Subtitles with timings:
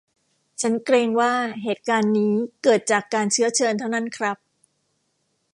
[0.61, 1.31] ฉันเกรงว่า
[1.63, 4.37] เหตุการณ์นี้เกิดจากการเชื้อเชิญเท่านั้นครับ